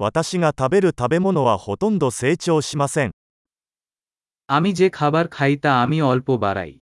[0.00, 3.10] 私が食べる食べ物はほとんど成長しません。
[4.46, 6.78] আমি যে খাবার খাই তা আমি অল্প বাড়াই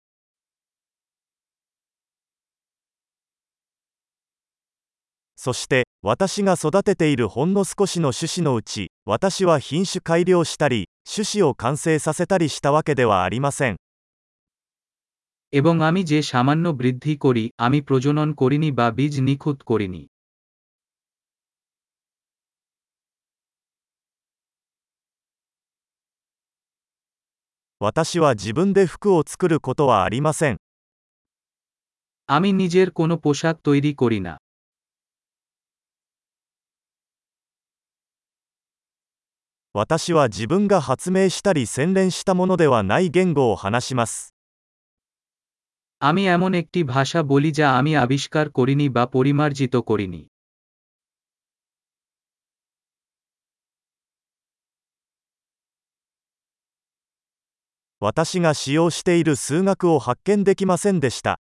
[5.36, 13.76] そして、私が育てているほんの少しの種子のうち、私は品種改良したり、種子を完成させたりしたわけではありません。
[15.52, 20.02] এবং আমি যে সামান্য বৃদ্ধি করি আমি প্রজনন করিনি বা বীজ নিখুঁত করিনি
[27.79, 30.57] 私は自分で服を作ることはありません。
[32.27, 34.33] আমি নিজের কোনো পোশাক তৈরি করি না
[39.73, 44.33] 私は自分が発明したり洗練したものではない言語を話します。
[45.99, 50.21] আমি এমন একটি ভাষা বলি যা আমি আবিষ্কার করিনি বা পরিমার্জিত করিনি
[57.99, 61.39] 私が使用している数学を発見できませんでした。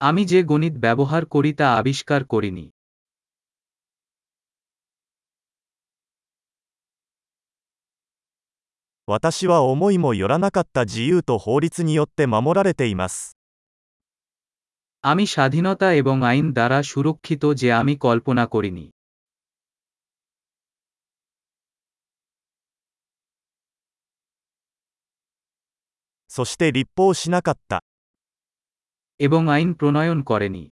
[0.00, 2.66] আমি যে গণিত ব্যবহার করি তা আবিষ্কার করিনি
[9.06, 13.36] 私は思いもよらなかった自由と法律によって守られています。
[15.02, 18.86] আমি স্বাধীনতা এবং আইন দ্বারা সুরক্ষিত যে আমি কল্পনা করিনি
[26.38, 27.84] そして立法しなかった。
[29.18, 30.70] এবং আইন প্রণয়ন করেনি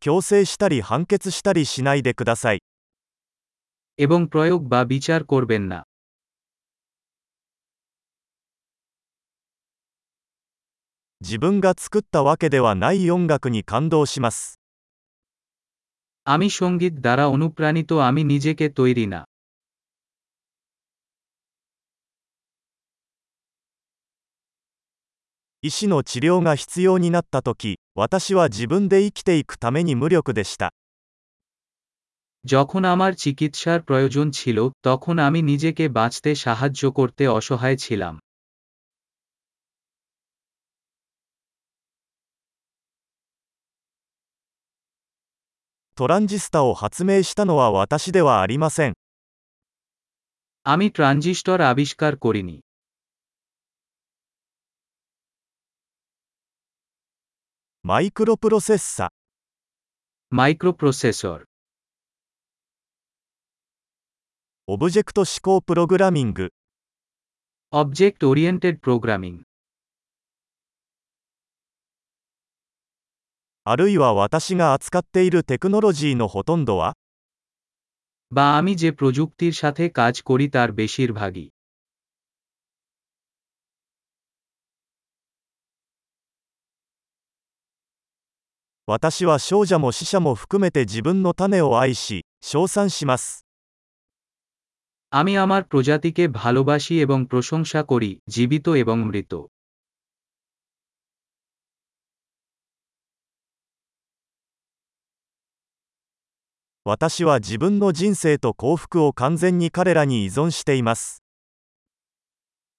[0.00, 2.62] 強制したり判決したりしないでください。
[3.98, 5.84] এবং প্রয়োগ বা বিচার করবেন না
[11.20, 14.58] 自分が作ったわけではない音楽に感動します。
[16.24, 19.20] আমি সঙ্গীত দ্বারা অনুপ্রাণিত আমি নিজেকে তৈরি না
[25.64, 30.72] 医師の治療が必要になったとき、私は自分で生きていくために無力でした。
[32.44, 38.14] যখন আমার চিকিৎসার প্রয়োজন ছিল তখন আমি নিজেকে বাঁচতে সাহায্য করতে অসহায় ছিলাম
[46.00, 48.94] トランジスタを発明したのは私ではありません。
[50.64, 52.56] আমি ট্রানজিস্টর আবিষ্কার করিনি
[57.84, 59.10] マイクロプロセッサ、
[60.30, 61.44] মাইক্রোপ্রসেসর
[64.66, 66.52] オブジェクト思考プログラミング、
[67.72, 69.34] অবজেক্ট ওরিয়েন্টেড প্রোগ্রামিং
[73.64, 76.94] あるいは私が扱っているテクノロジーのほとんどは、
[78.32, 81.46] বা আমি যে প্রযুক্তির সাথে কাজ করি তার বেশিরভাগই
[88.86, 93.46] 私は少女も死者も含めて自分の種を愛し、称賛します。
[95.12, 99.32] আমি আমার প্রজাতিকে ভালোবাসি এবং প্রশংসা করি জীবিত এবং মৃত
[106.84, 111.22] 私は自分の人生と幸福を完全に彼らに依存しています。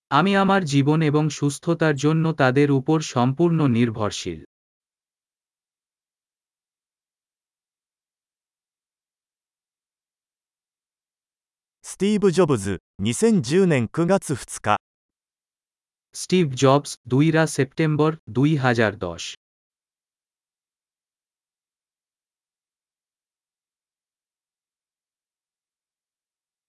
[0.09, 4.39] আমি আমার জীবন এবং সুস্থতার জন্য তাদের উপর সম্পূর্ণ নির্ভরশীল
[11.95, 14.77] スティーブ・ジョブズ、2010年9月2日。
[16.15, 19.23] স্টিভ জবস দুইরা সেপ্টেম্বর দুই হাজার দশ